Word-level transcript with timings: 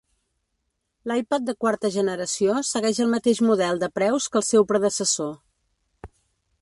L'iPad 1.09 1.45
de 1.49 1.53
quarta 1.65 1.91
generació 1.97 2.55
segueix 2.69 3.03
el 3.05 3.11
mateix 3.13 3.43
model 3.51 3.83
de 3.85 3.93
preus 3.99 4.29
que 4.33 4.41
el 4.43 4.47
seu 4.49 4.67
predecessor. 4.73 5.33